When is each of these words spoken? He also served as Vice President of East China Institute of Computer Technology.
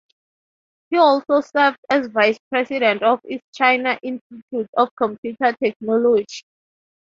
He 0.89 0.97
also 0.97 1.41
served 1.41 1.77
as 1.87 2.07
Vice 2.07 2.39
President 2.49 3.03
of 3.03 3.19
East 3.29 3.43
China 3.53 3.99
Institute 4.01 4.67
of 4.75 4.89
Computer 4.95 5.53
Technology. 5.63 6.41